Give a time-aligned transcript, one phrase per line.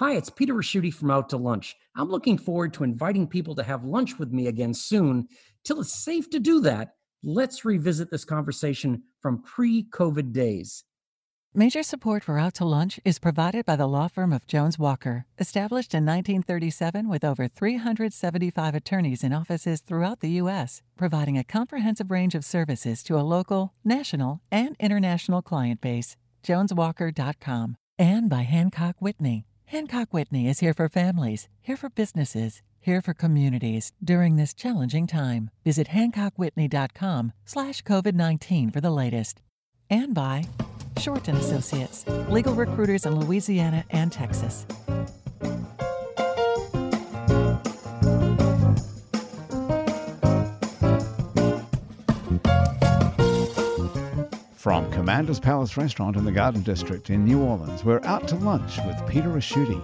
[0.00, 1.76] Hi, it's Peter Ricchiuti from Out to Lunch.
[1.94, 5.28] I'm looking forward to inviting people to have lunch with me again soon.
[5.62, 10.84] Till it's safe to do that, let's revisit this conversation from pre COVID days.
[11.52, 15.26] Major support for Out to Lunch is provided by the law firm of Jones Walker,
[15.38, 22.10] established in 1937 with over 375 attorneys in offices throughout the U.S., providing a comprehensive
[22.10, 26.16] range of services to a local, national, and international client base.
[26.42, 27.76] JonesWalker.com.
[27.98, 29.44] And by Hancock Whitney.
[29.70, 35.06] Hancock Whitney is here for families, here for businesses, here for communities during this challenging
[35.06, 35.48] time.
[35.62, 39.42] Visit HancockWhitney.com slash COVID-19 for the latest.
[39.88, 40.46] And by
[40.98, 44.66] Shorten Associates, legal recruiters in Louisiana and Texas.
[54.60, 58.76] From Commander's Palace Restaurant in the Garden District in New Orleans, we're out to lunch
[58.84, 59.80] with Peter Ricchiuti.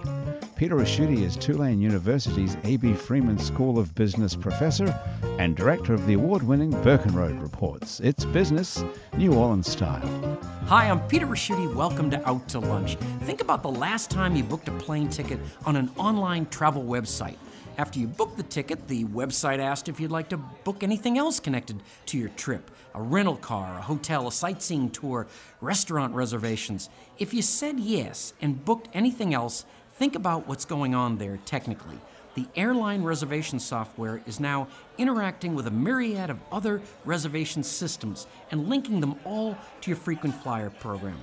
[0.55, 2.93] Peter Ricchiuti is Tulane University's A.B.
[2.93, 4.95] Freeman School of Business professor
[5.39, 7.99] and director of the award winning Burkenroad Reports.
[8.01, 8.83] It's business,
[9.17, 10.37] New Orleans style.
[10.67, 11.73] Hi, I'm Peter Ricchiuti.
[11.73, 12.97] Welcome to Out to Lunch.
[13.23, 17.37] Think about the last time you booked a plane ticket on an online travel website.
[17.77, 21.39] After you booked the ticket, the website asked if you'd like to book anything else
[21.39, 25.27] connected to your trip a rental car, a hotel, a sightseeing tour,
[25.61, 26.89] restaurant reservations.
[27.19, 31.99] If you said yes and booked anything else, think about what's going on there technically.
[32.33, 34.67] The airline reservation software is now
[34.97, 40.33] interacting with a myriad of other reservation systems and linking them all to your frequent
[40.41, 41.19] flyer program.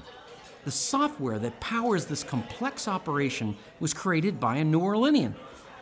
[0.65, 5.35] The software that powers this complex operation was created by a New Orleanian.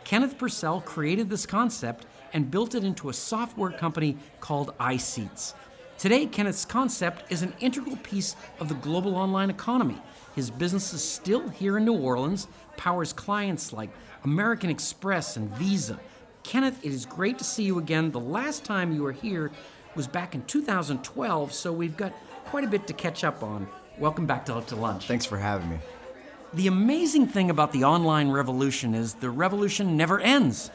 [0.03, 5.53] Kenneth Purcell created this concept and built it into a software company called iSeats.
[5.97, 10.01] Today, Kenneth's concept is an integral piece of the global online economy.
[10.35, 13.89] His business is still here in New Orleans, powers clients like
[14.23, 15.99] American Express and Visa.
[16.43, 18.11] Kenneth, it is great to see you again.
[18.11, 19.51] The last time you were here
[19.95, 22.13] was back in 2012, so we've got
[22.45, 23.67] quite a bit to catch up on.
[23.97, 25.07] Welcome back to, to Lunch.
[25.07, 25.77] Thanks for having me.
[26.55, 30.69] The amazing thing about the online revolution is the revolution never ends.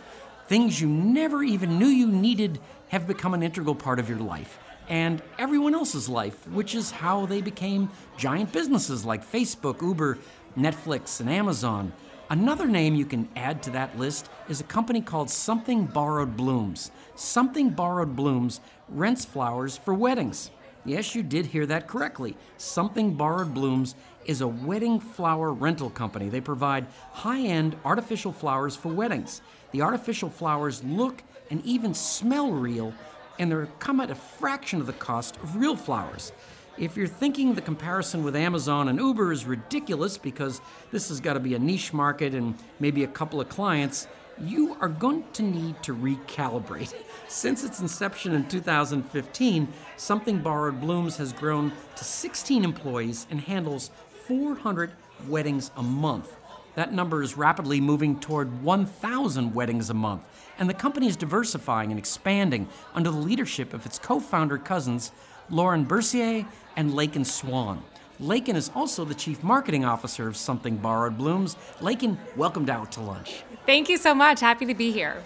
[0.48, 2.58] Things you never even knew you needed
[2.88, 7.26] have become an integral part of your life and everyone else's life, which is how
[7.26, 10.18] they became giant businesses like Facebook, Uber,
[10.56, 11.92] Netflix, and Amazon.
[12.28, 16.90] Another name you can add to that list is a company called Something Borrowed Blooms.
[17.14, 20.50] Something Borrowed Blooms rents flowers for weddings.
[20.84, 22.36] Yes, you did hear that correctly.
[22.56, 23.94] Something Borrowed Blooms
[24.28, 26.28] is a wedding flower rental company.
[26.28, 29.40] They provide high end artificial flowers for weddings.
[29.72, 32.92] The artificial flowers look and even smell real,
[33.38, 36.32] and they come at a fraction of the cost of real flowers.
[36.76, 40.60] If you're thinking the comparison with Amazon and Uber is ridiculous because
[40.92, 44.06] this has got to be a niche market and maybe a couple of clients,
[44.40, 46.94] you are going to need to recalibrate.
[47.28, 53.90] Since its inception in 2015, Something Borrowed Blooms has grown to 16 employees and handles
[54.28, 54.92] 400
[55.26, 56.36] weddings a month.
[56.74, 60.22] That number is rapidly moving toward 1,000 weddings a month,
[60.58, 65.12] and the company is diversifying and expanding under the leadership of its co founder cousins,
[65.48, 66.46] Lauren Bercier
[66.76, 67.82] and Lakin Swan.
[68.20, 71.56] Lakin is also the chief marketing officer of Something Borrowed Blooms.
[71.80, 73.44] Lakin, welcomed out to lunch.
[73.64, 74.40] Thank you so much.
[74.40, 75.22] Happy to be here.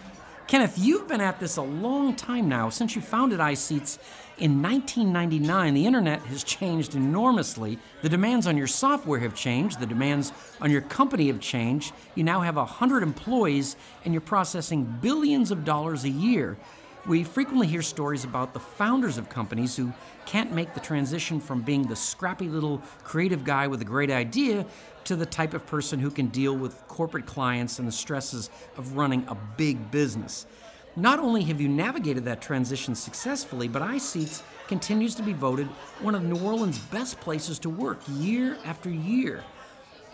[0.52, 2.68] Kenneth, you've been at this a long time now.
[2.68, 3.96] Since you founded iSeats
[4.36, 7.78] in 1999, the internet has changed enormously.
[8.02, 10.30] The demands on your software have changed, the demands
[10.60, 11.94] on your company have changed.
[12.14, 16.58] You now have 100 employees and you're processing billions of dollars a year.
[17.04, 19.92] We frequently hear stories about the founders of companies who
[20.24, 24.64] can't make the transition from being the scrappy little creative guy with a great idea
[25.04, 28.96] to the type of person who can deal with corporate clients and the stresses of
[28.96, 30.46] running a big business.
[30.94, 35.66] Not only have you navigated that transition successfully, but iSeats continues to be voted
[36.00, 39.42] one of New Orleans' best places to work year after year.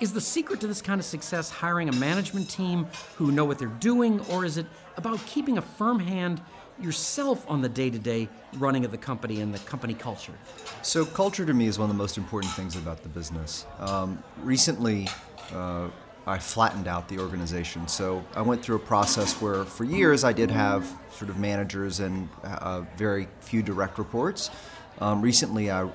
[0.00, 2.86] Is the secret to this kind of success hiring a management team
[3.16, 4.66] who know what they're doing, or is it
[4.97, 6.41] about keeping a firm hand
[6.80, 8.28] yourself on the day to day
[8.59, 10.34] running of the company and the company culture?
[10.83, 13.66] So, culture to me is one of the most important things about the business.
[13.78, 15.09] Um, recently,
[15.54, 15.89] uh,
[16.28, 17.89] I flattened out the organization.
[17.89, 22.01] So I went through a process where, for years, I did have sort of managers
[22.01, 24.51] and uh, very few direct reports.
[25.01, 25.89] Um, recently, I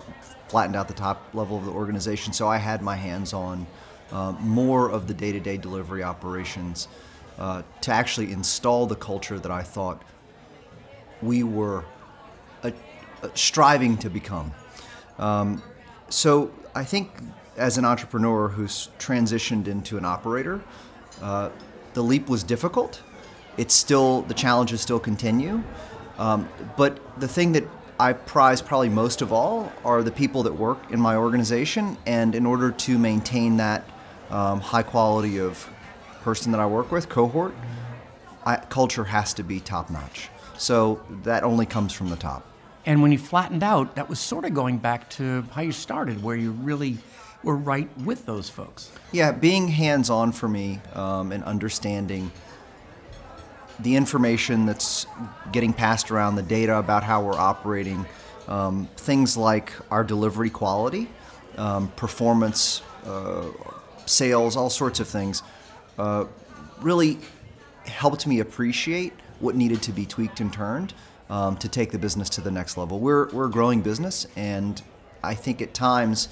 [0.48, 3.68] flattened out the top level of the organization, so I had my hands on
[4.12, 6.88] uh, more of the day-to-day delivery operations
[7.38, 10.02] uh, to actually install the culture that I thought
[11.24, 11.84] we were
[12.64, 12.72] uh,
[13.24, 14.52] uh, striving to become.
[15.18, 15.62] Um,
[16.10, 17.10] so I think
[17.58, 20.62] as an entrepreneur who's transitioned into an operator,
[21.22, 21.50] Uh,
[21.94, 23.02] the leap was difficult.
[23.58, 25.62] It's still the challenges still continue,
[26.18, 27.64] um, but the thing that
[28.00, 32.36] I prize probably most of all are the people that work in my organization, and
[32.36, 33.82] in order to maintain that
[34.32, 35.70] um, high quality of
[36.24, 37.54] person that I work with, cohort,
[38.46, 40.30] I, culture has to be top notch.
[40.58, 42.46] So that only comes from the top.
[42.86, 46.22] And when you flattened out, that was sort of going back to how you started,
[46.22, 46.98] where you really
[47.44, 48.92] were right with those folks.
[49.12, 52.32] Yeah, being hands on for me um, and understanding
[53.80, 55.06] the information that's
[55.52, 58.06] getting passed around, the data about how we're operating,
[58.48, 61.10] um, things like our delivery quality,
[61.58, 63.46] um, performance, uh,
[64.06, 65.42] sales, all sorts of things,
[65.98, 66.26] uh,
[66.82, 67.18] really
[67.86, 70.94] helped me appreciate what needed to be tweaked and turned
[71.30, 73.00] um, to take the business to the next level.
[73.00, 74.82] We're, we're a growing business, and
[75.24, 76.30] I think at times,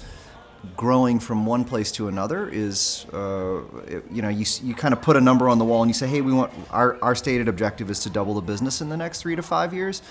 [0.76, 3.62] growing from one place to another is, uh,
[4.10, 6.06] you know, you, you kind of put a number on the wall and you say,
[6.06, 9.22] hey, we want our, our stated objective is to double the business in the next
[9.22, 10.02] three to five years.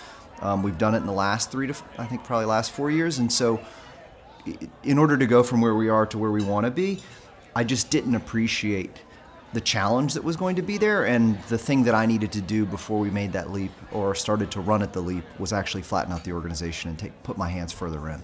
[0.42, 3.20] Um, we've done it in the last three to, I think, probably last four years.
[3.20, 3.62] And so,
[4.84, 7.00] in order to go from where we are to where we want to be,
[7.56, 9.00] I just didn't appreciate
[9.54, 11.06] the challenge that was going to be there.
[11.06, 14.52] And the thing that I needed to do before we made that leap or started
[14.52, 17.50] to run at the leap was actually flatten out the organization and take, put my
[17.50, 18.22] hands further in.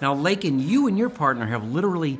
[0.00, 2.18] Now, Lakin, you and your partner have literally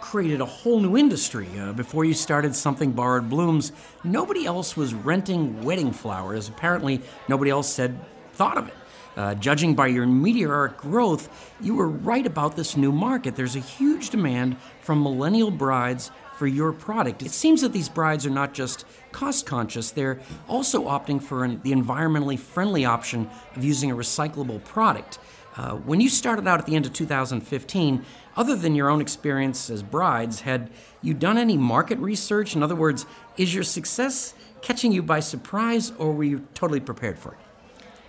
[0.00, 1.48] created a whole new industry.
[1.58, 3.72] Uh, before you started Something Borrowed Blooms,
[4.04, 6.48] nobody else was renting wedding flowers.
[6.48, 7.98] Apparently, nobody else had
[8.32, 8.74] thought of it.
[9.16, 13.36] Uh, judging by your meteoric growth, you were right about this new market.
[13.36, 17.22] There's a huge demand from millennial brides for your product.
[17.22, 21.60] It seems that these brides are not just cost conscious, they're also opting for an,
[21.62, 25.18] the environmentally friendly option of using a recyclable product.
[25.56, 28.04] Uh, when you started out at the end of 2015,
[28.36, 30.68] other than your own experience as brides, had
[31.00, 32.56] you done any market research?
[32.56, 33.06] In other words,
[33.36, 37.38] is your success catching you by surprise or were you totally prepared for it?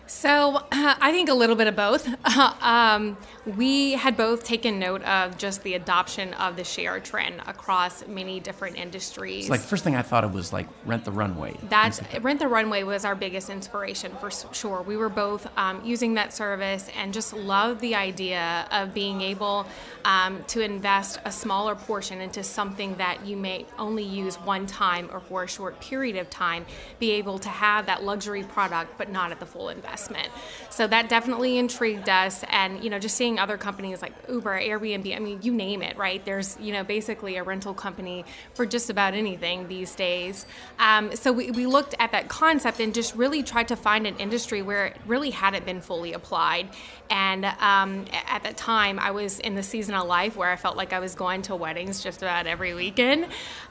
[0.08, 2.08] So uh, I think a little bit of both.
[2.62, 3.18] um,
[3.58, 8.40] we had both taken note of just the adoption of the share trend across many
[8.40, 9.46] different industries.
[9.46, 11.56] It's like the first thing I thought of was like rent the runway.
[11.70, 14.82] That like rent the runway was our biggest inspiration for sure.
[14.82, 19.66] We were both um, using that service and just loved the idea of being able
[20.06, 25.10] um, to invest a smaller portion into something that you may only use one time
[25.12, 26.66] or for a short period of time,
[27.00, 30.30] be able to have that luxury product but not at the full investment investment.
[30.70, 32.44] So that definitely intrigued us.
[32.50, 35.98] And, you know, just seeing other companies like Uber, Airbnb, I mean, you name it,
[35.98, 36.24] right?
[36.26, 40.46] There's, you know, basically a rental company for just about anything these days.
[40.78, 44.18] Um, so we, we looked at that concept and just really tried to find an
[44.18, 46.68] industry where it really hadn't been fully applied.
[47.10, 50.76] And um, at that time, I was in the season of life where I felt
[50.76, 53.26] like I was going to weddings just about every weekend.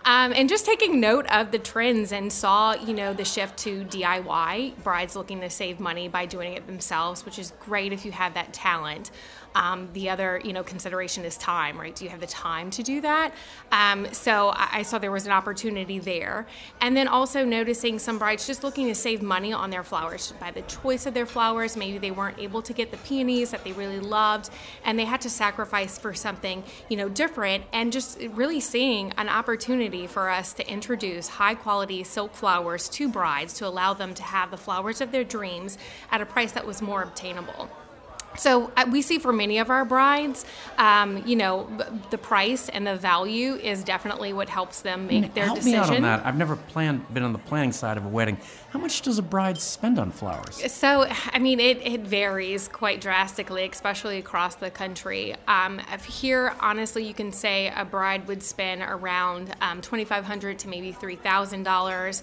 [0.04, 3.84] Um, and just taking note of the trends and saw, you know, the shift to
[3.84, 8.12] DIY, brides looking to save money by doing it themselves, which is great if you
[8.12, 9.10] have that talent.
[9.54, 11.94] Um, the other, you know, consideration is time, right?
[11.94, 13.32] Do you have the time to do that?
[13.70, 16.46] Um, so I, I, saw there was an opportunity there,
[16.80, 20.50] and then also noticing some brides just looking to save money on their flowers by
[20.50, 21.76] the choice of their flowers.
[21.76, 24.50] Maybe they weren't able to get the peonies that they really loved,
[24.84, 27.64] and they had to sacrifice for something, you know, different.
[27.72, 33.08] And just really seeing an opportunity for us to introduce high quality silk flowers to
[33.08, 35.78] brides to allow them to have the flowers of their dreams
[36.10, 37.68] at a price that was more obtainable.
[38.36, 40.44] So we see for many of our brides,
[40.78, 41.68] um, you know,
[42.10, 45.78] the price and the value is definitely what helps them make their Help decision.
[45.78, 46.26] Help me out on that.
[46.26, 48.38] I've never planned, been on the planning side of a wedding.
[48.70, 50.72] How much does a bride spend on flowers?
[50.72, 55.36] So, I mean, it, it varies quite drastically, especially across the country.
[55.46, 60.92] Um, here, honestly, you can say a bride would spend around um, 2,500 to maybe
[60.92, 62.22] $3,000.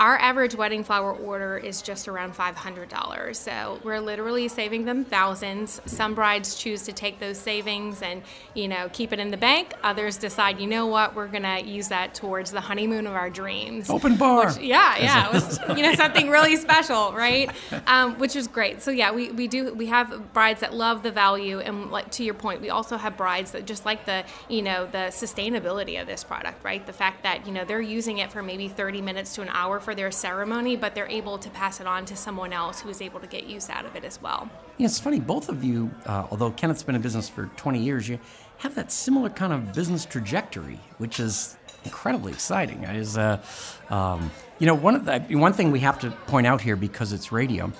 [0.00, 3.36] Our average wedding flower order is just around $500.
[3.36, 5.80] So we're literally saving them thousands.
[5.86, 8.22] Some brides choose to take those savings and,
[8.54, 9.74] you know, keep it in the bank.
[9.82, 13.30] Others decide, you know what, we're going to use that towards the honeymoon of our
[13.30, 13.90] dreams.
[13.90, 14.46] Open bar.
[14.46, 15.28] Which, yeah, yeah.
[15.28, 17.50] It was, you know, something really special, right?
[17.86, 18.82] Um, which is great.
[18.82, 21.60] So yeah, we, we do, we have brides that love the value.
[21.60, 24.86] And like to your point, we also have brides that just like the, you know,
[24.86, 26.84] the sustainability of this product, right?
[26.86, 29.78] The fact that, you know, they're using it for maybe 30 minutes to an hour
[29.82, 33.02] for their ceremony, but they're able to pass it on to someone else who is
[33.02, 34.48] able to get use out of it as well.
[34.78, 35.20] Yeah, it's funny.
[35.20, 38.18] Both of you, uh, although Kenneth's been in business for 20 years, you
[38.58, 42.84] have that similar kind of business trajectory, which is incredibly exciting.
[42.84, 43.42] Is uh,
[43.90, 47.12] um, you know one of the one thing we have to point out here because
[47.12, 47.72] it's radio,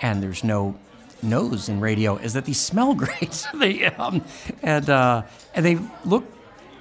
[0.00, 0.78] and there's no
[1.22, 3.46] nose in radio is that these smell great.
[3.54, 4.24] they um,
[4.62, 5.22] and uh,
[5.54, 6.24] and they look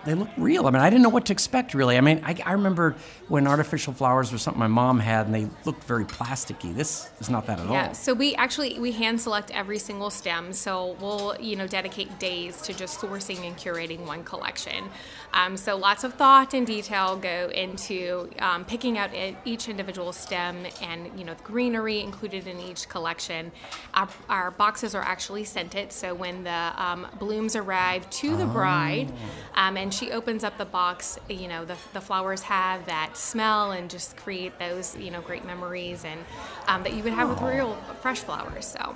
[0.07, 0.67] they look real.
[0.67, 1.97] I mean, I didn't know what to expect really.
[1.97, 2.95] I mean, I, I remember
[3.27, 6.73] when artificial flowers were something my mom had, and they looked very plasticky.
[6.73, 7.93] This is not that at Yeah, all.
[7.93, 10.53] so we actually we hand select every single stem.
[10.53, 14.85] So we'll you know dedicate days to just sourcing and curating one collection.
[15.33, 19.09] Um, so lots of thought and detail go into um, picking out
[19.43, 23.51] each individual stem and you know the greenery included in each collection.
[23.93, 29.11] Our, our boxes are actually scented, so when the um, blooms arrive to the bride,
[29.55, 33.71] um, and she opens up the box, you know the, the flowers have that smell
[33.71, 36.19] and just create those you know great memories and
[36.67, 38.65] um, that you would have with real fresh flowers.
[38.65, 38.95] So.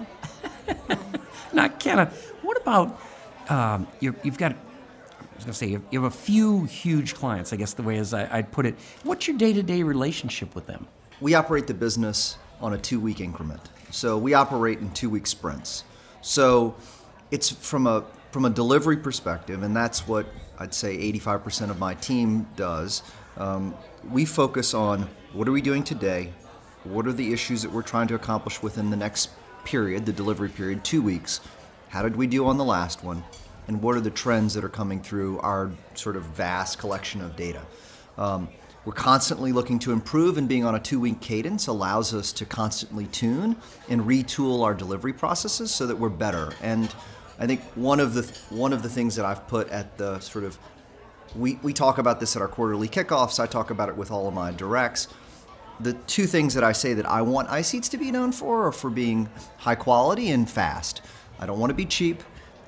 [1.53, 2.05] Now, Kenna,
[2.41, 3.00] what about
[3.50, 4.53] um, you're, you've got?
[4.53, 7.51] I was going to say you you have a few huge clients.
[7.51, 8.75] I guess the way as I, I'd put it.
[9.03, 10.88] What's your day-to-day relationship with them?
[11.20, 13.62] We operate the business on a two week increment.
[13.89, 15.84] So we operate in two week sprints.
[16.22, 16.75] So
[17.31, 20.27] it's from a from a delivery perspective, and that's what
[20.62, 23.01] I'd say 85% of my team does.
[23.38, 23.74] Um,
[24.12, 26.32] we focus on what are we doing today,
[26.84, 29.32] what are the issues that we're trying to accomplish within the next
[29.65, 31.41] period, the delivery period, two weeks.
[31.89, 33.24] How did we do on the last one?
[33.68, 37.36] And what are the trends that are coming through our sort of vast collection of
[37.36, 37.62] data?
[38.20, 38.48] Um,
[38.86, 42.46] we're constantly looking to improve, and being on a two week cadence allows us to
[42.46, 43.56] constantly tune
[43.89, 46.53] and retool our delivery processes so that we're better.
[46.62, 46.94] And
[47.40, 50.46] I think one of the one of the things that I've put at the sort
[50.46, 50.58] of
[51.36, 53.40] we, we talk about this at our quarterly kickoffs.
[53.40, 55.08] I talk about it with all of my directs.
[55.80, 58.72] The two things that I say that I want iSeats to be known for are
[58.72, 61.02] for being high quality and fast.
[61.40, 62.22] I don't want to be cheap.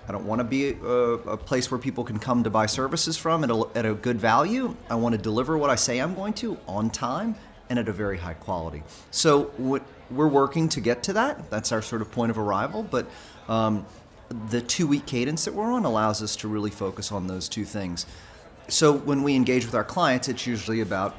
[0.08, 3.18] I don't want to be a, a place where people can come to buy services
[3.18, 4.76] from at a, at a good value.
[4.90, 7.36] I want to deliver what I say I'm going to on time
[7.70, 8.84] and at a very high quality.
[9.12, 11.50] So we're working to get to that.
[11.50, 12.84] That's our sort of point of arrival.
[12.84, 13.08] But
[13.48, 13.86] um,
[14.30, 17.66] the two week cadence that we're on allows us to really focus on those two
[17.66, 18.06] things.
[18.68, 21.16] So when we engage with our clients, it's usually about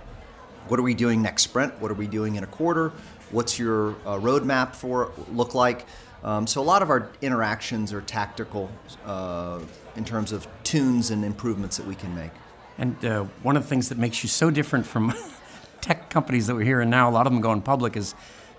[0.69, 1.79] what are we doing next sprint?
[1.81, 2.93] What are we doing in a quarter?
[3.31, 5.87] What's your uh, roadmap for look like?
[6.23, 8.71] Um, so a lot of our interactions are tactical
[9.05, 9.61] uh,
[9.95, 12.31] in terms of tunes and improvements that we can make.
[12.79, 15.13] And uh, one of the things that makes you so different from
[15.83, 18.15] tech companies that we're hearing now, a lot of them going public, is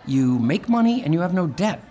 [0.06, 1.84] you make money and you have no debt.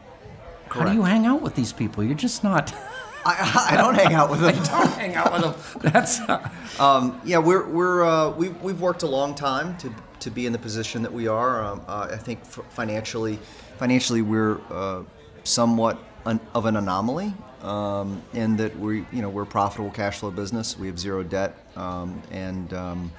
[0.75, 2.03] How do you hang out with these people?
[2.03, 2.75] You're just not.
[3.27, 4.55] I, I don't hang out with them.
[4.55, 5.43] I don't hang out with
[5.83, 5.83] them.
[5.93, 6.21] That's.
[6.21, 10.45] Uh, Um, yeah, we're, we're, uh, we've, we've worked a long time to, to be
[10.45, 11.65] in the position that we are.
[11.65, 13.39] Um, uh, I think f- financially,
[13.79, 15.05] financially we're uh,
[15.45, 20.19] somewhat an, of an anomaly um, in that we, you know, we're a profitable cash
[20.19, 20.77] flow business.
[20.77, 23.13] We have zero debt um, and um,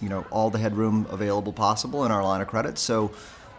[0.00, 2.78] you know all the headroom available possible in our line of credit.
[2.78, 3.12] So.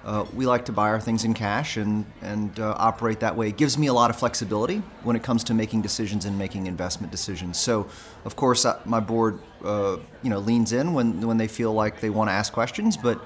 [0.06, 3.50] Uh, we like to buy our things in cash and, and uh, operate that way.
[3.50, 6.68] It gives me a lot of flexibility when it comes to making decisions and making
[6.68, 7.58] investment decisions.
[7.58, 7.86] So,
[8.24, 12.00] of course, uh, my board uh, you know leans in when when they feel like
[12.00, 12.96] they want to ask questions.
[12.96, 13.22] But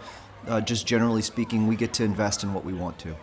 [0.47, 3.15] uh, just generally speaking, we get to invest in what we want to.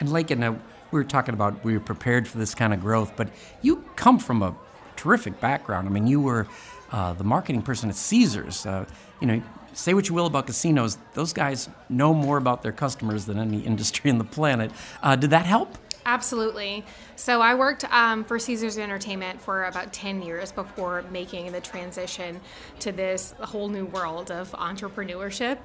[0.00, 0.52] and Lakin, uh,
[0.90, 3.28] we were talking about we were prepared for this kind of growth, but
[3.62, 4.54] you come from a
[4.96, 5.88] terrific background.
[5.88, 6.48] I mean, you were
[6.92, 8.66] uh, the marketing person at Caesars.
[8.66, 8.84] Uh,
[9.20, 9.42] you know,
[9.72, 13.60] say what you will about casinos, those guys know more about their customers than any
[13.72, 14.70] industry on the planet.
[15.02, 15.76] Uh, did that help?
[16.06, 16.84] Absolutely.
[17.16, 22.40] So I worked um, for Caesars Entertainment for about 10 years before making the transition
[22.80, 25.58] to this whole new world of entrepreneurship.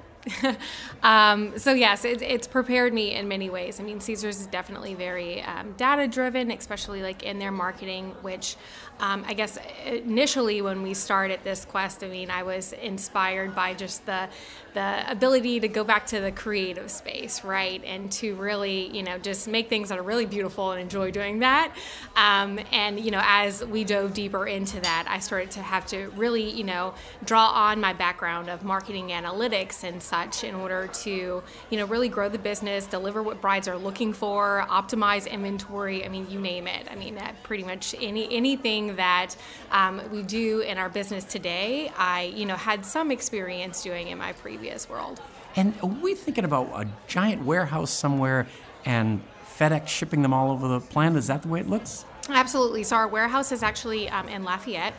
[1.02, 3.80] um, so yes, it, it's prepared me in many ways.
[3.80, 8.56] I mean, Caesars is definitely very um, data driven, especially like in their marketing, which
[9.00, 13.74] um, I guess initially when we started this quest, I mean, I was inspired by
[13.74, 14.28] just the
[14.76, 19.16] the ability to go back to the creative space, right, and to really, you know,
[19.16, 21.74] just make things that are really beautiful and enjoy doing that.
[22.14, 26.08] Um, and you know, as we dove deeper into that, I started to have to
[26.10, 31.42] really, you know, draw on my background of marketing analytics and such in order to,
[31.70, 36.04] you know, really grow the business, deliver what brides are looking for, optimize inventory.
[36.04, 36.86] I mean, you name it.
[36.90, 39.34] I mean, that pretty much any anything that
[39.72, 44.18] um, we do in our business today, I, you know, had some experience doing in
[44.18, 45.20] my previous world.
[45.56, 48.46] And are we thinking about a giant warehouse somewhere
[48.84, 49.22] and
[49.58, 51.18] FedEx shipping them all over the planet?
[51.18, 52.04] Is that the way it looks?
[52.28, 52.82] Absolutely.
[52.82, 54.94] So our warehouse is actually um, in Lafayette,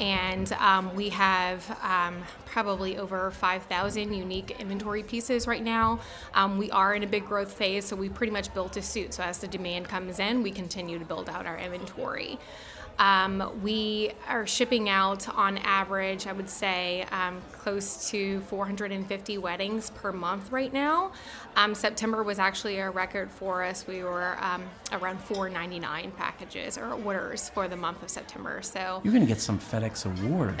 [0.00, 6.00] and um, we have um, probably over 5,000 unique inventory pieces right now.
[6.34, 9.14] Um, we are in a big growth phase, so we pretty much built a suit.
[9.14, 12.38] So as the demand comes in, we continue to build out our inventory.
[12.98, 19.90] Um, we are shipping out on average, I would say, um, close to 450 weddings
[19.90, 21.12] per month right now.
[21.54, 23.86] Um, September was actually a record for us.
[23.86, 28.62] We were um, around 499 packages or orders for the month of September.
[28.62, 30.58] So you're going to get some FedEx award.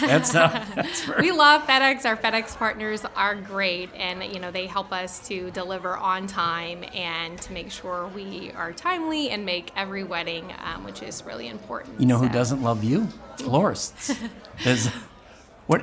[0.00, 2.04] that's, uh, that's we love FedEx.
[2.04, 6.84] Our FedEx partners are great, and you know they help us to deliver on time
[6.94, 11.48] and to make sure we are timely and make every wedding, um, which is really
[11.48, 11.69] important.
[11.98, 12.24] You know so.
[12.26, 13.08] who doesn't love you?
[13.38, 14.14] Florists.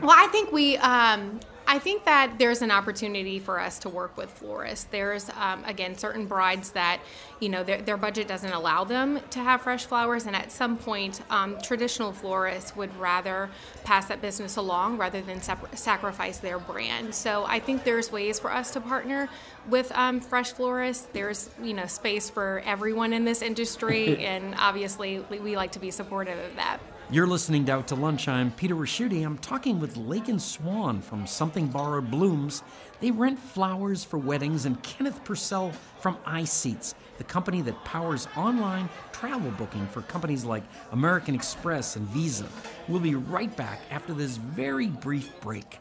[0.01, 0.77] Well, I think we.
[0.77, 4.85] Um, I think that there's an opportunity for us to work with florists.
[4.85, 7.01] There's, um, again, certain brides that,
[7.41, 10.77] you know, their, their, budget doesn't allow them to have fresh flowers, and at some
[10.77, 13.49] point, um, traditional florists would rather
[13.83, 17.13] pass that business along rather than sacrifice their brand.
[17.13, 19.27] So I think there's ways for us to partner
[19.67, 21.07] with um, fresh florists.
[21.11, 25.91] There's, you know, space for everyone in this industry, and obviously we like to be
[25.91, 26.79] supportive of that.
[27.09, 28.27] You're listening to Out to Lunch.
[28.27, 29.25] I'm Peter Ricchiuti.
[29.25, 32.63] I'm talking with Lakin Swan from Something Borrowed Blooms.
[32.99, 35.71] They rent flowers for weddings, and Kenneth Purcell
[36.01, 42.05] from iSeats, the company that powers online travel booking for companies like American Express and
[42.09, 42.45] Visa.
[42.89, 45.79] We'll be right back after this very brief break.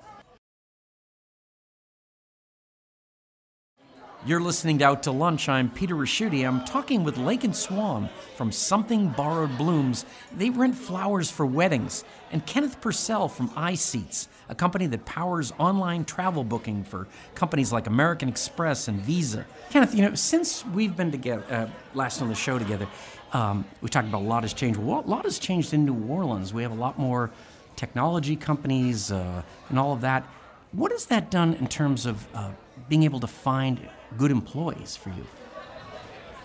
[4.27, 5.49] You're listening to Out to Lunch.
[5.49, 6.45] I'm Peter Ricchiuti.
[6.45, 10.05] I'm talking with Lakin Swan from Something Borrowed Blooms.
[10.37, 12.03] They rent flowers for weddings.
[12.33, 17.07] And Kenneth Purcell from iSeats, a company that powers online travel booking for
[17.37, 19.47] companies like American Express and Visa.
[19.71, 22.89] Kenneth, you know, since we've been together, uh, last on the show together,
[23.33, 24.81] um, we talked about a lot has changed.
[24.81, 26.53] Well, a lot has changed in New Orleans.
[26.53, 27.31] We have a lot more
[27.77, 30.27] technology companies uh, and all of that.
[30.73, 32.51] What has that done in terms of uh,
[32.89, 35.27] being able to find good employees for you?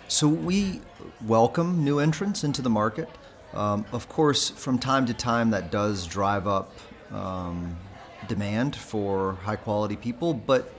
[0.08, 0.82] So we
[1.25, 3.10] welcome new entrants into the market.
[3.53, 6.74] Um, of course, from time to time, that does drive up
[7.12, 7.77] um,
[8.27, 10.74] demand for high quality people, but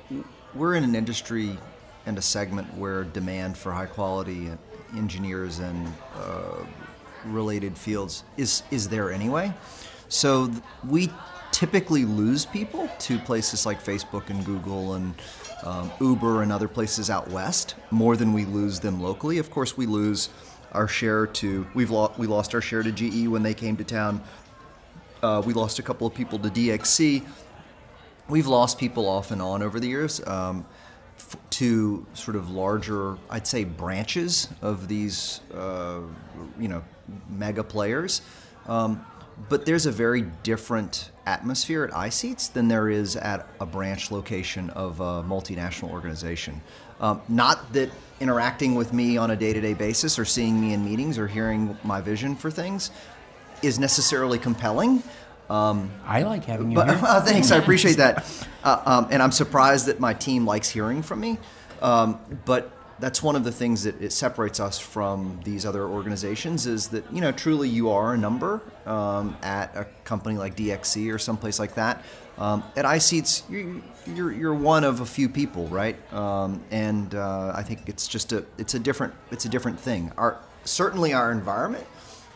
[0.55, 1.59] we're in an industry
[2.07, 4.51] and a segment where demand for high quality
[4.95, 5.87] engineers and
[6.17, 6.65] uh,
[7.27, 9.53] related fields is, is there anyway.
[10.13, 10.51] So
[10.87, 11.11] we
[11.53, 15.15] typically lose people to places like Facebook and Google and
[15.63, 19.39] um, Uber and other places out west more than we lose them locally.
[19.39, 20.29] Of course, we lose
[20.73, 23.85] our share to we've lo- we lost our share to GE when they came to
[23.85, 24.23] town.
[25.23, 27.27] Uh, we lost a couple of people to DXC.
[28.29, 30.67] We've lost people off and on over the years um,
[31.17, 36.01] f- to sort of larger, I'd say, branches of these, uh,
[36.59, 36.85] you know,
[37.31, 38.21] mega players.
[38.67, 39.05] Um,
[39.49, 44.71] but there's a very different atmosphere at iSeats than there is at a branch location
[44.71, 46.61] of a multinational organization.
[47.01, 47.91] Um, not that
[48.21, 51.27] interacting with me on a day to day basis or seeing me in meetings or
[51.27, 52.91] hearing my vision for things
[53.63, 55.03] is necessarily compelling.
[55.51, 57.01] Um, I like having you but, here.
[57.03, 58.47] Uh, thanks, I appreciate that.
[58.63, 61.39] Uh, um, and I'm surprised that my team likes hearing from me.
[61.81, 62.71] Um, but
[63.03, 67.05] that's one of the things that it separates us from these other organizations is that
[67.13, 71.59] you know truly you are a number um, at a company like DXC or someplace
[71.59, 72.05] like that.
[72.39, 73.83] Um, at iSeats, you're,
[74.15, 75.97] you're, you're one of a few people, right?
[76.15, 80.13] Um, and uh, I think it's just a it's a different it's a different thing.
[80.17, 81.85] Our certainly our environment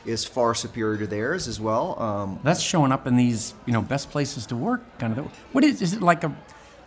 [0.04, 1.96] is far superior to theirs as well.
[2.02, 5.26] Um, that's showing up in these you know best places to work kind of.
[5.52, 6.34] What is is it like a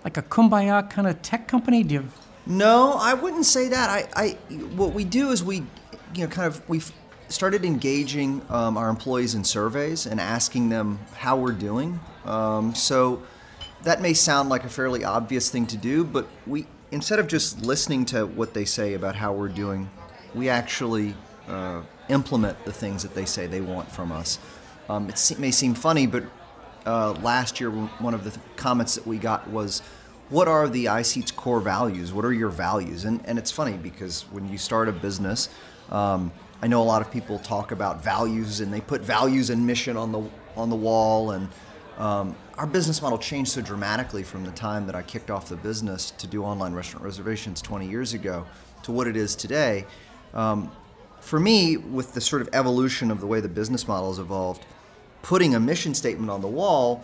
[0.03, 1.83] like a kumbaya kind of tech company?
[1.83, 2.03] Do you
[2.45, 3.89] no, I wouldn't say that.
[3.89, 4.29] I, I
[4.75, 5.57] what we do is we,
[6.15, 6.91] you know, kind of we've
[7.27, 11.99] started engaging um, our employees in surveys and asking them how we're doing.
[12.25, 13.21] Um, so
[13.83, 17.61] that may sound like a fairly obvious thing to do, but we instead of just
[17.61, 19.89] listening to what they say about how we're doing,
[20.33, 21.13] we actually
[21.47, 24.39] uh, implement the things that they say they want from us.
[24.89, 26.23] Um, it may seem funny, but
[26.85, 29.81] uh, last year one of the th- comments that we got was
[30.29, 32.13] what are the iSeats core values?
[32.13, 33.05] What are your values?
[33.05, 35.49] And, and it's funny because when you start a business,
[35.89, 39.65] um, I know a lot of people talk about values and they put values and
[39.65, 41.31] mission on the on the wall.
[41.31, 41.47] And
[41.97, 45.55] um, our business model changed so dramatically from the time that I kicked off the
[45.55, 48.45] business to do online restaurant reservations 20 years ago
[48.83, 49.85] to what it is today.
[50.33, 50.71] Um,
[51.21, 54.65] for me, with the sort of evolution of the way the business model has evolved,
[55.21, 57.03] putting a mission statement on the wall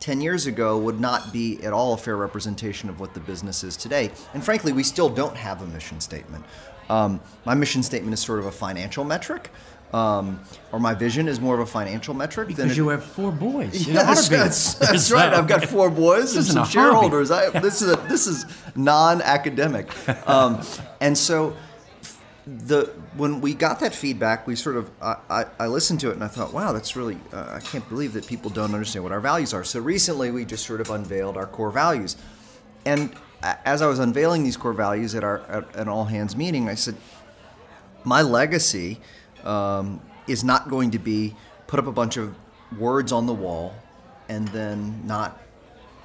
[0.00, 3.64] 10 years ago would not be at all a fair representation of what the business
[3.64, 4.10] is today.
[4.34, 6.44] And frankly, we still don't have a mission statement.
[6.90, 9.50] Um, my mission statement is sort of a financial metric.
[9.92, 10.40] Um,
[10.72, 12.48] or my vision is more of a financial metric.
[12.48, 13.86] Because it, you have four boys.
[13.86, 15.32] That's, that's right.
[15.32, 17.30] I've got four boys and some shareholders.
[17.30, 19.88] I, this is a, this is non-academic,
[20.28, 20.62] um,
[21.00, 21.56] and so
[22.46, 22.84] the
[23.16, 26.24] when we got that feedback, we sort of I, I, I listened to it and
[26.24, 29.20] I thought, wow, that's really uh, I can't believe that people don't understand what our
[29.20, 29.64] values are.
[29.64, 32.16] So recently, we just sort of unveiled our core values,
[32.84, 36.68] and as I was unveiling these core values at our at an all hands meeting,
[36.68, 36.96] I said,
[38.04, 39.00] my legacy
[39.44, 41.34] um, is not going to be
[41.66, 42.34] put up a bunch of
[42.78, 43.74] words on the wall
[44.28, 45.40] and then not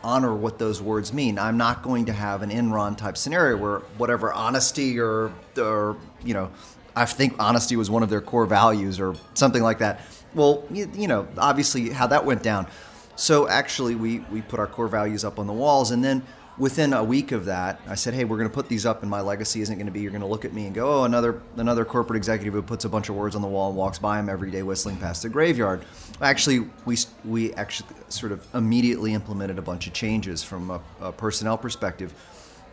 [0.03, 1.37] honor what those words mean.
[1.37, 6.33] I'm not going to have an Enron type scenario where whatever honesty or or you
[6.33, 6.51] know,
[6.95, 10.01] I think honesty was one of their core values or something like that.
[10.33, 12.67] Well, you, you know, obviously how that went down.
[13.15, 16.23] So actually, we we put our core values up on the walls, and then
[16.59, 19.09] within a week of that, I said, "Hey, we're going to put these up, and
[19.09, 21.03] my legacy isn't going to be you're going to look at me and go, oh,
[21.05, 23.97] another another corporate executive who puts a bunch of words on the wall and walks
[23.97, 25.83] by them every day whistling past the graveyard."
[26.21, 31.11] Actually, we we actually sort of immediately implemented a bunch of changes from a, a
[31.11, 32.13] personnel perspective,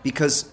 [0.02, 0.50] because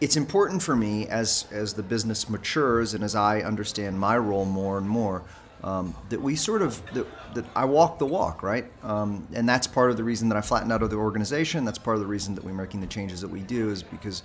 [0.00, 4.44] it's important for me as as the business matures and as I understand my role
[4.44, 5.22] more and more
[5.64, 8.66] um, that we sort of that, that I walk the walk, right?
[8.82, 11.64] Um, and that's part of the reason that I flattened out of the organization.
[11.64, 14.22] That's part of the reason that we're making the changes that we do is because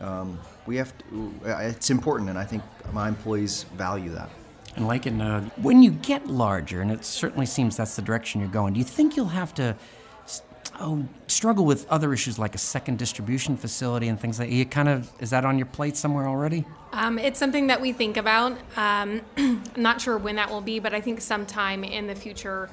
[0.00, 1.32] um, we have to.
[1.44, 4.30] It's important, and I think my employees value that.
[4.76, 8.40] And like in uh, when you get larger, and it certainly seems that's the direction
[8.40, 8.74] you're going.
[8.74, 9.76] Do you think you'll have to?
[10.80, 14.54] Oh, struggle with other issues like a second distribution facility and things like that.
[14.54, 16.64] You kind of is that on your plate somewhere already?
[16.92, 18.58] Um, it's something that we think about.
[18.76, 19.22] Um,
[19.76, 22.70] not sure when that will be, but I think sometime in the future.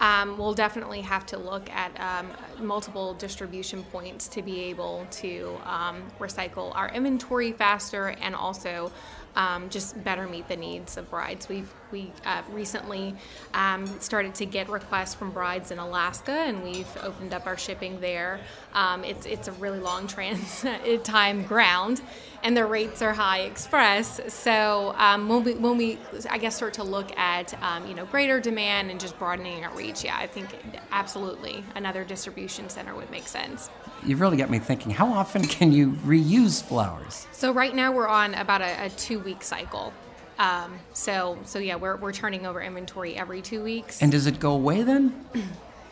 [0.00, 5.60] Um, we'll definitely have to look at um, multiple distribution points to be able to
[5.66, 8.90] um, recycle our inventory faster and also
[9.36, 11.50] um, just better meet the needs of brides.
[11.50, 13.14] We've we uh, recently
[13.54, 18.00] um, started to get requests from brides in Alaska, and we've opened up our shipping
[18.00, 18.40] there.
[18.74, 22.00] Um, it's it's a really long transit time ground,
[22.42, 24.20] and the rates are high express.
[24.32, 25.98] So um, when we when we
[26.28, 29.74] I guess start to look at um, you know greater demand and just broadening our
[29.76, 30.48] reach, yeah, I think
[30.92, 33.70] absolutely another distribution center would make sense.
[34.04, 34.92] You've really got me thinking.
[34.92, 37.26] How often can you reuse flowers?
[37.32, 39.92] So right now we're on about a, a two week cycle.
[40.40, 44.00] Um, so so yeah, we're we're turning over inventory every two weeks.
[44.00, 45.26] And does it go away then?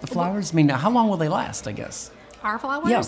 [0.00, 0.52] The flowers?
[0.52, 1.68] I mean, how long will they last?
[1.68, 2.10] I guess.
[2.42, 2.88] Our flowers?
[2.88, 3.02] Yeah.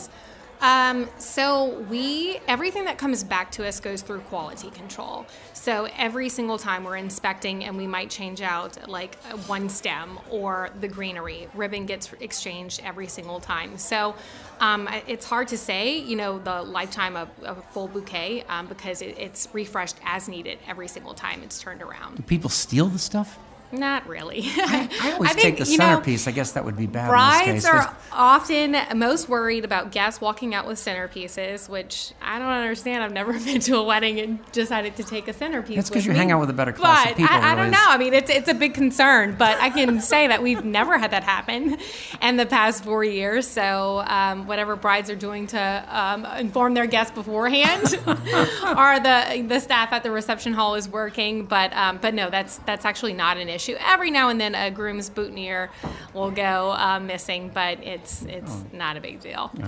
[0.60, 5.26] Um, so we everything that comes back to us goes through quality control.
[5.54, 10.70] So every single time we're inspecting, and we might change out like one stem or
[10.80, 13.78] the greenery, ribbon gets exchanged every single time.
[13.78, 14.14] So
[14.60, 18.66] um, it's hard to say, you know, the lifetime of, of a full bouquet um,
[18.66, 22.16] because it, it's refreshed as needed every single time it's turned around.
[22.16, 23.38] Do people steal the stuff?
[23.72, 24.42] Not really.
[24.44, 26.26] I, I always I think, take the you know, centerpiece.
[26.26, 27.08] I guess that would be bad.
[27.08, 32.12] Brides in this case, are often most worried about guests walking out with centerpieces, which
[32.20, 33.04] I don't understand.
[33.04, 35.76] I've never been to a wedding and decided to take a centerpiece.
[35.76, 36.18] That's 'cause because you me.
[36.18, 37.78] hang out with a better class of But people, I, I don't know.
[37.80, 41.12] I mean, it's it's a big concern, but I can say that we've never had
[41.12, 41.78] that happen
[42.20, 43.46] in the past four years.
[43.46, 49.60] So um, whatever brides are doing to um, inform their guests beforehand, or the the
[49.60, 51.44] staff at the reception hall is working.
[51.44, 53.59] But um, but no, that's that's actually not an issue.
[53.68, 55.70] Every now and then, a groom's boutonniere
[56.14, 58.66] will go uh, missing, but it's it's Oh.
[58.72, 59.50] not a big deal.
[59.60, 59.66] You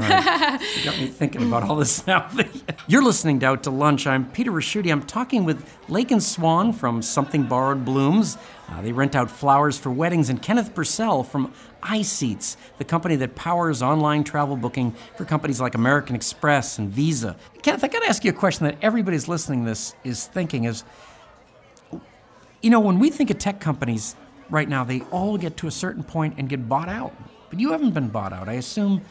[0.84, 2.28] got me thinking about all this now.
[2.86, 4.06] You're listening to Out to Lunch.
[4.06, 4.90] I'm Peter Ricchiuti.
[4.90, 8.38] I'm talking with Lakin Swan from Something Borrowed Blooms.
[8.70, 11.52] Uh, they rent out flowers for weddings, and Kenneth Purcell from
[11.82, 17.36] iSeats, the company that powers online travel booking for companies like American Express and Visa.
[17.62, 20.64] Kenneth, I got to ask you a question that everybody's listening to this is thinking
[20.64, 20.84] is,
[22.62, 24.16] you know, when we think of tech companies
[24.48, 27.12] right now, they all get to a certain point and get bought out.
[27.50, 28.48] But you haven't been bought out.
[28.48, 29.02] I assume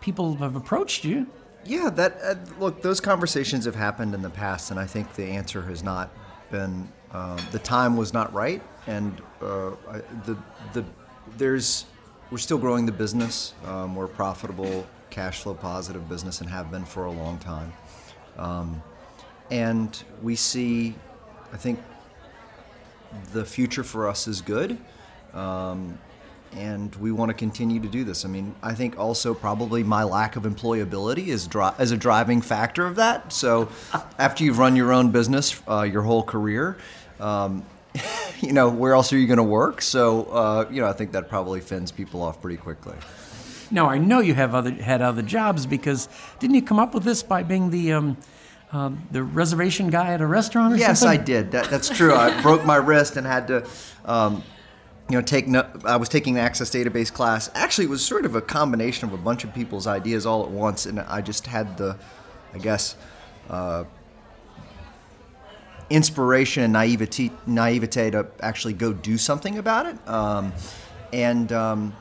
[0.00, 1.26] people have approached you.
[1.64, 5.24] Yeah, that uh, look, those conversations have happened in the past, and I think the
[5.24, 6.10] answer has not
[6.50, 10.36] been um, the time was not right, and uh, I, the
[10.72, 10.84] the
[11.36, 11.86] there's
[12.30, 13.54] we're still growing the business.
[13.64, 17.72] Um, we're profitable, cash flow positive business, and have been for a long time.
[18.36, 18.82] Um,
[19.50, 20.94] and we see,
[21.52, 21.80] I think,
[23.32, 24.78] the future for us is good.
[25.32, 25.98] Um,
[26.52, 28.24] and we want to continue to do this.
[28.24, 32.40] I mean, I think also probably my lack of employability is dri- is a driving
[32.40, 33.32] factor of that.
[33.32, 33.68] So,
[34.18, 36.78] after you've run your own business uh, your whole career,
[37.20, 37.64] um,
[38.40, 39.82] you know, where else are you going to work?
[39.82, 42.96] So, uh, you know, I think that probably fends people off pretty quickly.
[43.70, 47.02] Now I know you have other had other jobs because didn't you come up with
[47.02, 48.16] this by being the um,
[48.72, 51.20] uh, the reservation guy at a restaurant or Yes, something?
[51.20, 51.50] I did.
[51.52, 52.14] That, that's true.
[52.14, 53.66] I broke my wrist and had to,
[54.04, 54.42] um,
[55.08, 55.46] you know, take.
[55.46, 57.48] No, I was taking the Access Database class.
[57.54, 60.50] Actually, it was sort of a combination of a bunch of people's ideas all at
[60.50, 61.96] once, and I just had the,
[62.54, 62.96] I guess,
[63.48, 63.84] uh,
[65.90, 70.08] inspiration and naivete, naivete to actually go do something about it.
[70.08, 70.52] Um,
[71.12, 71.94] and um,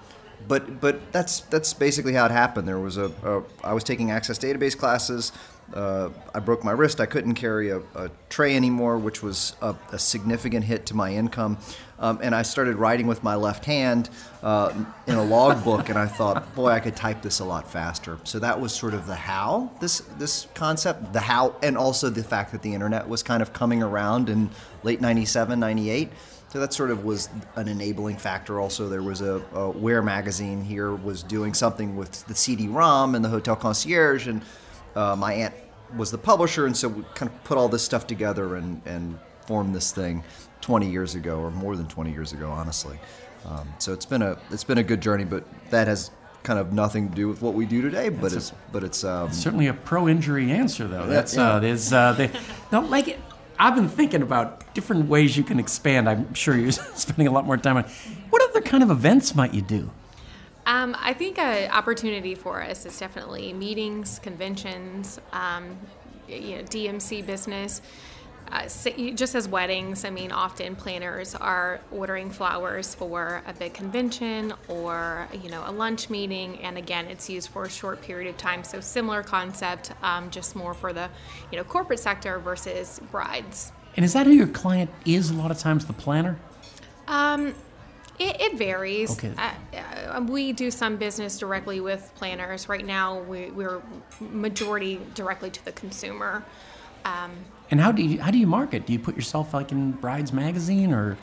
[0.48, 2.68] but but that's that's basically how it happened.
[2.68, 5.32] There was a, a I was taking Access database classes.
[5.74, 7.02] Uh, I broke my wrist.
[7.02, 11.14] I couldn't carry a, a tray anymore, which was a, a, significant hit to my
[11.14, 11.58] income.
[11.98, 14.10] Um, and I started writing with my left hand
[14.44, 14.72] uh,
[15.08, 18.20] in a logbook, and I thought, boy, I could type this a lot faster.
[18.26, 22.24] So that was sort of the how this this concept, the how, and also the
[22.24, 24.52] fact that the internet was kind of coming around in
[24.84, 26.12] late '97, '98.
[26.50, 28.62] So that sort of was an enabling factor.
[28.62, 33.26] Also, there was a, a Where magazine here was doing something with the CD-ROM and
[33.26, 34.42] the Hotel Concierge, and
[34.96, 35.54] uh, my aunt
[35.96, 39.20] was the publisher, and so we kind of put all this stuff together and, and
[39.46, 40.24] formed this thing
[40.62, 43.00] 20 years ago, or more than 20 years ago, honestly.
[43.46, 46.10] Um, so it's been a it's been a good journey, but that has
[46.44, 48.10] kind of nothing to do with what we do today.
[48.10, 51.06] But it's, it's but it's um, certainly a pro-injury answer, though.
[51.06, 51.54] That's yeah.
[51.54, 52.32] uh, there's uh, they
[52.72, 53.20] don't like it.
[53.58, 56.10] I've been thinking about different ways you can expand.
[56.10, 57.84] I'm sure you're spending a lot more time on.
[58.30, 59.92] What other kind of events might you do?
[60.66, 65.78] Um, I think an opportunity for us is definitely meetings, conventions, um,
[66.28, 67.82] you know, DMC business.
[68.52, 68.68] Uh,
[69.16, 75.28] just as weddings, I mean, often planners are ordering flowers for a big convention or
[75.44, 78.64] you know a lunch meeting, and again, it's used for a short period of time.
[78.64, 81.10] So similar concept, um, just more for the
[81.52, 83.72] you know corporate sector versus brides.
[83.96, 85.32] And is that who your client is?
[85.32, 86.38] A lot of times, the planner.
[87.08, 87.56] Um,
[88.20, 89.12] it, it, varies.
[89.12, 89.34] Okay.
[89.38, 92.70] Uh, uh, we do some business directly with planners.
[92.70, 93.82] Right now, we, are
[94.20, 96.44] majority directly to the consumer.
[97.04, 97.32] Um,
[97.72, 98.86] and how do you how do you market?
[98.86, 101.18] Do you put yourself like in Brides Magazine or?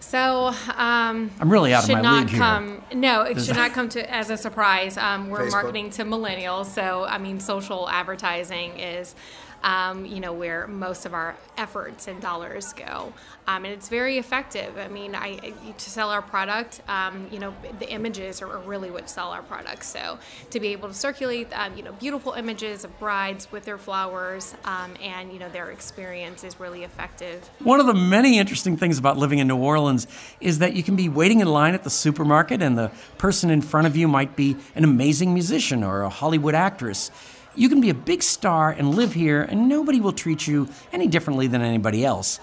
[0.00, 2.98] So um, I'm really out of my not league come, here.
[2.98, 3.60] No, it Does should that...
[3.68, 4.96] not come to as a surprise.
[4.96, 5.50] Um, we're Facebook.
[5.50, 9.16] marketing to millennials, so I mean, social advertising is
[9.62, 13.12] um, you know, where most of our efforts and dollars go.
[13.46, 14.76] Um, and it's very effective.
[14.76, 15.36] I mean, I,
[15.76, 19.84] to sell our product, um, you know, the images are really what sell our product.
[19.84, 20.18] So
[20.50, 24.54] to be able to circulate, um, you know, beautiful images of brides with their flowers
[24.64, 27.48] um, and, you know, their experience is really effective.
[27.60, 30.06] One of the many interesting things about living in New Orleans
[30.40, 33.62] is that you can be waiting in line at the supermarket and the person in
[33.62, 37.10] front of you might be an amazing musician or a Hollywood actress.
[37.58, 41.08] You can be a big star and live here, and nobody will treat you any
[41.08, 42.38] differently than anybody else.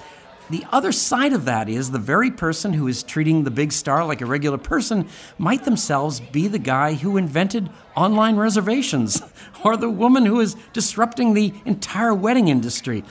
[0.50, 4.04] The other side of that is the very person who is treating the big star
[4.04, 9.22] like a regular person might themselves be the guy who invented online reservations
[9.64, 13.04] or the woman who is disrupting the entire wedding industry.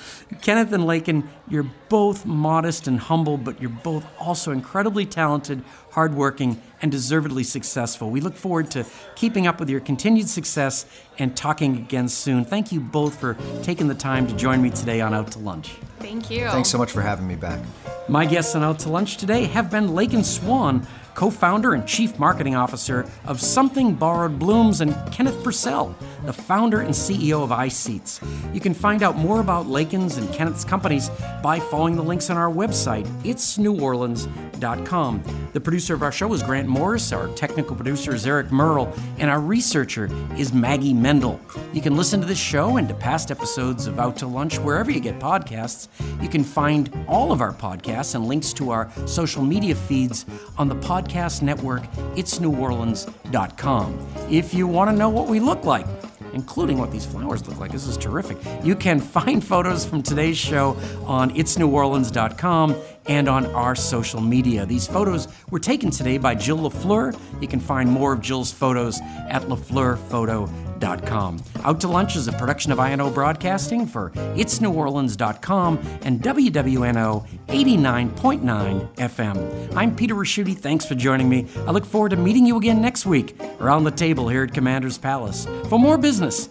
[0.42, 6.61] Kenneth and Lakin, you're both modest and humble, but you're both also incredibly talented, hardworking,
[6.83, 8.11] and deservedly successful.
[8.11, 10.87] We look forward to keeping up with your continued success
[11.18, 12.44] and talking again soon.
[12.44, 15.70] Thank you both for taking the time to join me today on Out to Lunch.
[15.99, 16.49] Thank you.
[16.49, 17.61] Thanks so much for having me back.
[18.09, 22.18] My guests on Out to Lunch today have been Lakin Swan, co founder and chief
[22.18, 28.20] marketing officer of Something Borrowed Blooms, and Kenneth Purcell, the founder and CEO of iSeats.
[28.55, 31.11] You can find out more about Lakin's and Kenneth's companies
[31.42, 35.50] by following the links on our website, itsneworleans.com.
[35.53, 39.31] The producer of our show is Grant Morris, our technical producer is Eric Merle, and
[39.31, 41.40] our researcher is Maggie Mendel.
[41.72, 44.90] You can listen to this show and to past episodes of Out to Lunch wherever
[44.90, 45.88] you get podcasts.
[46.22, 50.27] You can find all of our podcasts and links to our social media feeds
[50.59, 51.04] on the podcast
[51.43, 51.83] network,
[52.17, 54.07] itsneworleans.com.
[54.31, 55.87] If you want to know what we look like,
[56.35, 57.71] including what these flowers look like.
[57.71, 58.37] This is terrific.
[58.62, 62.75] You can find photos from today's show on itsneworleans.com
[63.07, 64.67] and on our social media.
[64.67, 67.19] These photos were taken today by Jill LaFleur.
[67.40, 70.63] You can find more of Jill's photos at lafleurphoto.com.
[70.85, 79.77] Out to Lunch is a production of INO Broadcasting for itsneworleans.com and WWNO 89.9 FM.
[79.77, 80.57] I'm Peter Ricchiuti.
[80.57, 81.47] Thanks for joining me.
[81.66, 84.99] I look forward to meeting you again next week around the table here at Commander's
[84.99, 86.51] Palace for more business,